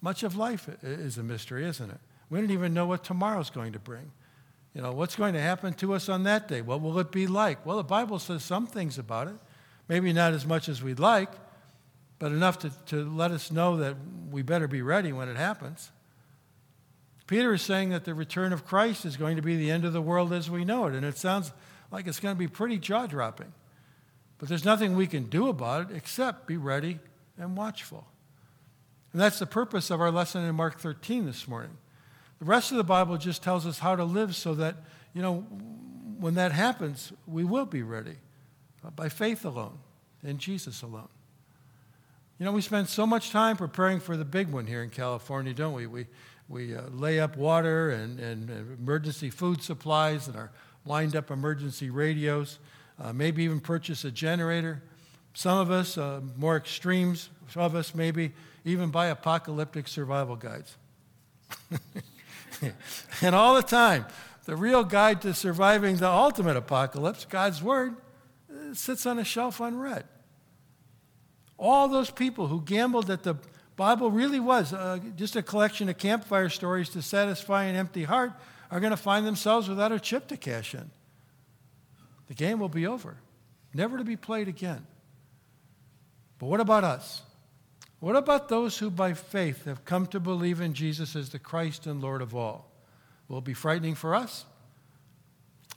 Much 0.00 0.22
of 0.22 0.36
life 0.36 0.68
is 0.82 1.18
a 1.18 1.22
mystery, 1.22 1.64
isn't 1.64 1.90
it? 1.90 2.00
We 2.28 2.40
don't 2.40 2.50
even 2.50 2.72
know 2.72 2.86
what 2.86 3.02
tomorrow's 3.02 3.50
going 3.50 3.72
to 3.72 3.80
bring. 3.80 4.12
You 4.74 4.82
know, 4.82 4.92
what's 4.92 5.16
going 5.16 5.34
to 5.34 5.40
happen 5.40 5.74
to 5.74 5.94
us 5.94 6.08
on 6.08 6.22
that 6.22 6.46
day? 6.46 6.60
What 6.60 6.82
will 6.82 6.98
it 7.00 7.10
be 7.10 7.26
like? 7.26 7.66
Well, 7.66 7.78
the 7.78 7.82
Bible 7.84 8.20
says 8.20 8.44
some 8.44 8.68
things 8.68 8.96
about 8.98 9.26
it. 9.26 9.34
Maybe 9.90 10.12
not 10.12 10.34
as 10.34 10.46
much 10.46 10.68
as 10.68 10.84
we'd 10.84 11.00
like, 11.00 11.32
but 12.20 12.30
enough 12.30 12.60
to, 12.60 12.70
to 12.86 13.04
let 13.10 13.32
us 13.32 13.50
know 13.50 13.78
that 13.78 13.96
we 14.30 14.40
better 14.40 14.68
be 14.68 14.82
ready 14.82 15.12
when 15.12 15.28
it 15.28 15.36
happens. 15.36 15.90
Peter 17.26 17.52
is 17.54 17.62
saying 17.62 17.88
that 17.88 18.04
the 18.04 18.14
return 18.14 18.52
of 18.52 18.64
Christ 18.64 19.04
is 19.04 19.16
going 19.16 19.34
to 19.34 19.42
be 19.42 19.56
the 19.56 19.68
end 19.68 19.84
of 19.84 19.92
the 19.92 20.00
world 20.00 20.32
as 20.32 20.48
we 20.48 20.64
know 20.64 20.86
it, 20.86 20.94
and 20.94 21.04
it 21.04 21.18
sounds 21.18 21.50
like 21.90 22.06
it's 22.06 22.20
going 22.20 22.36
to 22.36 22.38
be 22.38 22.46
pretty 22.46 22.78
jaw 22.78 23.08
dropping. 23.08 23.52
But 24.38 24.48
there's 24.48 24.64
nothing 24.64 24.94
we 24.94 25.08
can 25.08 25.24
do 25.24 25.48
about 25.48 25.90
it 25.90 25.96
except 25.96 26.46
be 26.46 26.56
ready 26.56 27.00
and 27.36 27.56
watchful. 27.56 28.06
And 29.12 29.20
that's 29.20 29.40
the 29.40 29.46
purpose 29.46 29.90
of 29.90 30.00
our 30.00 30.12
lesson 30.12 30.44
in 30.44 30.54
Mark 30.54 30.78
13 30.78 31.26
this 31.26 31.48
morning. 31.48 31.76
The 32.38 32.44
rest 32.44 32.70
of 32.70 32.76
the 32.76 32.84
Bible 32.84 33.16
just 33.16 33.42
tells 33.42 33.66
us 33.66 33.80
how 33.80 33.96
to 33.96 34.04
live 34.04 34.36
so 34.36 34.54
that, 34.54 34.76
you 35.14 35.20
know, 35.20 35.40
when 36.20 36.34
that 36.34 36.52
happens, 36.52 37.12
we 37.26 37.42
will 37.42 37.66
be 37.66 37.82
ready 37.82 38.18
by 38.96 39.08
faith 39.08 39.44
alone, 39.44 39.78
in 40.22 40.38
Jesus 40.38 40.82
alone. 40.82 41.08
You 42.38 42.46
know, 42.46 42.52
we 42.52 42.62
spend 42.62 42.88
so 42.88 43.06
much 43.06 43.30
time 43.30 43.56
preparing 43.56 44.00
for 44.00 44.16
the 44.16 44.24
big 44.24 44.50
one 44.50 44.66
here 44.66 44.82
in 44.82 44.88
California, 44.88 45.52
don't 45.52 45.74
we? 45.74 45.86
We, 45.86 46.06
we 46.48 46.74
uh, 46.74 46.82
lay 46.90 47.20
up 47.20 47.36
water 47.36 47.90
and, 47.90 48.18
and, 48.18 48.50
emergency 48.78 49.28
food 49.28 49.62
supplies 49.62 50.26
and 50.26 50.36
our 50.36 50.50
wind 50.86 51.14
up 51.14 51.30
emergency 51.30 51.90
radios, 51.90 52.58
uh, 52.98 53.12
maybe 53.12 53.44
even 53.44 53.60
purchase 53.60 54.04
a 54.04 54.10
generator. 54.10 54.82
Some 55.34 55.58
of 55.58 55.70
us, 55.70 55.98
uh, 55.98 56.20
more 56.36 56.56
extremes, 56.56 57.28
some 57.52 57.62
of 57.62 57.74
us 57.74 57.94
maybe 57.94 58.32
even 58.64 58.90
buy 58.90 59.08
apocalyptic 59.08 59.86
survival 59.86 60.36
guides. 60.36 60.76
and 63.20 63.34
all 63.34 63.54
the 63.54 63.62
time, 63.62 64.06
the 64.46 64.56
real 64.56 64.82
guide 64.82 65.20
to 65.22 65.34
surviving 65.34 65.96
the 65.96 66.08
ultimate 66.08 66.56
apocalypse, 66.56 67.26
God's 67.26 67.62
Word, 67.62 67.96
uh, 68.70 68.74
sits 68.74 69.06
on 69.06 69.18
a 69.18 69.24
shelf 69.24 69.60
unread. 69.60 70.04
All 71.58 71.88
those 71.88 72.10
people 72.10 72.46
who 72.46 72.62
gambled 72.62 73.08
that 73.08 73.22
the 73.22 73.36
Bible 73.76 74.10
really 74.10 74.40
was 74.40 74.72
uh, 74.72 74.98
just 75.16 75.36
a 75.36 75.42
collection 75.42 75.88
of 75.88 75.98
campfire 75.98 76.48
stories 76.48 76.90
to 76.90 77.02
satisfy 77.02 77.64
an 77.64 77.76
empty 77.76 78.04
heart 78.04 78.32
are 78.70 78.80
going 78.80 78.90
to 78.90 78.96
find 78.96 79.26
themselves 79.26 79.68
without 79.68 79.92
a 79.92 80.00
chip 80.00 80.28
to 80.28 80.36
cash 80.36 80.74
in. 80.74 80.90
The 82.28 82.34
game 82.34 82.60
will 82.60 82.68
be 82.68 82.86
over, 82.86 83.16
never 83.74 83.98
to 83.98 84.04
be 84.04 84.16
played 84.16 84.48
again. 84.48 84.86
But 86.38 86.46
what 86.46 86.60
about 86.60 86.84
us? 86.84 87.22
What 87.98 88.16
about 88.16 88.48
those 88.48 88.78
who 88.78 88.90
by 88.90 89.12
faith 89.12 89.66
have 89.66 89.84
come 89.84 90.06
to 90.06 90.20
believe 90.20 90.60
in 90.60 90.72
Jesus 90.72 91.14
as 91.14 91.30
the 91.30 91.38
Christ 91.38 91.86
and 91.86 92.00
Lord 92.00 92.22
of 92.22 92.34
all? 92.34 92.70
Will 93.28 93.38
it 93.38 93.44
be 93.44 93.54
frightening 93.54 93.94
for 93.94 94.14
us? 94.14 94.46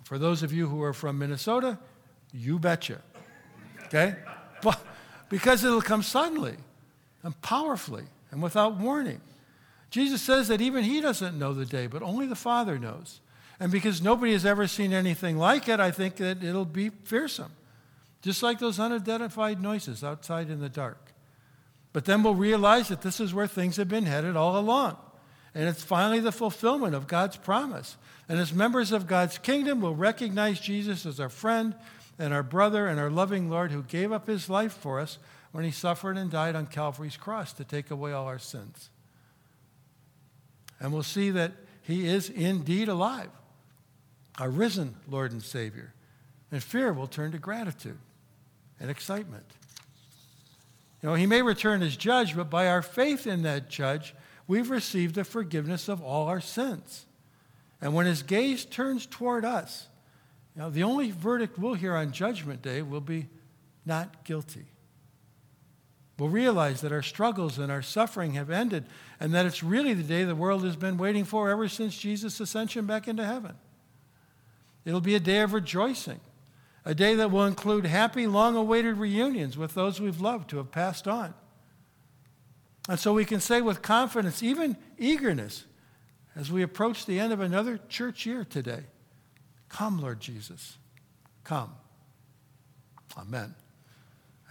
For 0.05 0.17
those 0.17 0.43
of 0.43 0.53
you 0.53 0.67
who 0.67 0.81
are 0.83 0.93
from 0.93 1.19
Minnesota, 1.19 1.77
you 2.33 2.59
betcha. 2.59 2.99
Okay? 3.85 4.15
But 4.61 4.79
because 5.29 5.63
it'll 5.63 5.81
come 5.81 6.03
suddenly 6.03 6.55
and 7.21 7.39
powerfully 7.41 8.03
and 8.31 8.41
without 8.41 8.77
warning. 8.77 9.21
Jesus 9.89 10.21
says 10.21 10.47
that 10.47 10.61
even 10.61 10.83
he 10.83 11.01
doesn't 11.01 11.37
know 11.37 11.53
the 11.53 11.65
day, 11.65 11.87
but 11.87 12.01
only 12.01 12.25
the 12.25 12.35
Father 12.35 12.79
knows. 12.79 13.21
And 13.59 13.71
because 13.71 14.01
nobody 14.01 14.33
has 14.33 14.45
ever 14.45 14.67
seen 14.67 14.91
anything 14.91 15.37
like 15.37 15.69
it, 15.69 15.79
I 15.79 15.91
think 15.91 16.15
that 16.15 16.43
it'll 16.43 16.65
be 16.65 16.89
fearsome. 16.89 17.51
Just 18.21 18.41
like 18.41 18.59
those 18.59 18.79
unidentified 18.79 19.61
noises 19.61 20.03
outside 20.03 20.49
in 20.49 20.59
the 20.59 20.69
dark. 20.69 21.13
But 21.93 22.05
then 22.05 22.23
we'll 22.23 22.33
realize 22.33 22.87
that 22.87 23.03
this 23.03 23.19
is 23.19 23.33
where 23.33 23.47
things 23.47 23.77
have 23.77 23.87
been 23.87 24.07
headed 24.07 24.35
all 24.35 24.57
along. 24.57 24.97
And 25.53 25.69
it's 25.69 25.83
finally 25.83 26.19
the 26.19 26.31
fulfillment 26.31 26.95
of 26.95 27.07
God's 27.07 27.37
promise. 27.37 27.95
And 28.27 28.39
as 28.39 28.51
members 28.51 28.91
of 28.91 29.05
God's 29.05 29.37
kingdom, 29.37 29.81
we'll 29.81 29.93
recognize 29.93 30.59
Jesus 30.59 31.05
as 31.05 31.19
our 31.19 31.29
friend 31.29 31.75
and 32.19 32.33
our 32.33 32.43
brother 32.43 32.87
and 32.87 32.99
our 32.99 33.09
loving 33.09 33.49
Lord 33.49 33.71
who 33.71 33.83
gave 33.83 34.11
up 34.11 34.27
his 34.27 34.49
life 34.49 34.73
for 34.73 34.99
us 34.99 35.17
when 35.51 35.63
he 35.63 35.71
suffered 35.71 36.17
and 36.17 36.29
died 36.29 36.55
on 36.55 36.67
Calvary's 36.67 37.17
cross 37.17 37.53
to 37.53 37.63
take 37.63 37.91
away 37.91 38.11
all 38.11 38.25
our 38.25 38.39
sins. 38.39 38.89
And 40.79 40.91
we'll 40.91 41.03
see 41.03 41.29
that 41.31 41.53
he 41.81 42.07
is 42.07 42.29
indeed 42.29 42.89
alive, 42.89 43.29
our 44.39 44.49
risen 44.49 44.95
Lord 45.07 45.31
and 45.31 45.43
Savior. 45.43 45.93
And 46.51 46.61
fear 46.61 46.93
will 46.93 47.07
turn 47.07 47.31
to 47.31 47.37
gratitude 47.37 47.97
and 48.79 48.89
excitement. 48.89 49.45
You 51.01 51.09
know, 51.09 51.15
he 51.15 51.25
may 51.25 51.41
return 51.41 51.81
as 51.81 51.97
judge, 51.97 52.35
but 52.35 52.49
by 52.49 52.67
our 52.67 52.81
faith 52.81 53.27
in 53.27 53.43
that 53.43 53.69
judge, 53.69 54.15
we've 54.47 54.69
received 54.69 55.15
the 55.15 55.23
forgiveness 55.23 55.89
of 55.89 56.01
all 56.01 56.27
our 56.27 56.41
sins. 56.41 57.05
And 57.81 57.93
when 57.93 58.05
his 58.05 58.23
gaze 58.23 58.65
turns 58.65 59.05
toward 59.05 59.43
us, 59.43 59.87
know, 60.61 60.69
the 60.69 60.83
only 60.83 61.11
verdict 61.11 61.57
we'll 61.57 61.73
hear 61.73 61.95
on 61.95 62.11
Judgment 62.11 62.61
Day 62.61 62.81
will 62.81 63.01
be 63.01 63.27
not 63.85 64.23
guilty. 64.23 64.65
We'll 66.19 66.29
realize 66.29 66.81
that 66.81 66.91
our 66.91 67.01
struggles 67.01 67.57
and 67.57 67.71
our 67.71 67.81
suffering 67.81 68.33
have 68.33 68.51
ended, 68.51 68.85
and 69.19 69.33
that 69.33 69.45
it's 69.45 69.63
really 69.63 69.93
the 69.93 70.03
day 70.03 70.23
the 70.23 70.35
world 70.35 70.63
has 70.63 70.75
been 70.75 70.97
waiting 70.97 71.25
for 71.25 71.49
ever 71.49 71.67
since 71.67 71.97
Jesus' 71.97 72.39
ascension 72.39 72.85
back 72.85 73.07
into 73.07 73.25
heaven. 73.25 73.55
It'll 74.85 75.01
be 75.01 75.15
a 75.15 75.19
day 75.19 75.39
of 75.39 75.53
rejoicing 75.53 76.19
a 76.85 76.93
day 76.93 77.15
that 77.15 77.31
will 77.31 77.45
include 77.45 77.85
happy, 77.85 78.27
long 78.27 78.55
awaited 78.55 78.97
reunions 78.97 79.57
with 79.57 79.73
those 79.73 80.01
we've 80.01 80.19
loved 80.19 80.51
who 80.51 80.57
have 80.57 80.71
passed 80.71 81.07
on. 81.07 81.33
And 82.89 82.99
so 82.99 83.13
we 83.13 83.23
can 83.23 83.39
say 83.39 83.61
with 83.61 83.81
confidence, 83.81 84.43
even 84.43 84.75
eagerness, 84.97 85.65
as 86.35 86.51
we 86.51 86.61
approach 86.61 87.05
the 87.05 87.19
end 87.19 87.31
of 87.31 87.39
another 87.39 87.79
church 87.87 88.25
year 88.25 88.43
today 88.43 88.83
Come, 89.73 89.99
Lord 89.99 90.19
Jesus, 90.19 90.77
come. 91.43 91.71
Amen. 93.17 93.55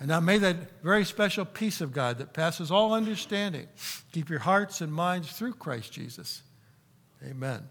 And 0.00 0.08
now 0.08 0.18
may 0.18 0.38
that 0.38 0.82
very 0.82 1.04
special 1.04 1.44
peace 1.44 1.80
of 1.80 1.92
God 1.92 2.18
that 2.18 2.32
passes 2.32 2.72
all 2.72 2.92
understanding 2.92 3.68
keep 4.10 4.28
your 4.28 4.40
hearts 4.40 4.80
and 4.80 4.92
minds 4.92 5.30
through 5.30 5.54
Christ 5.54 5.92
Jesus. 5.92 6.42
Amen. 7.24 7.62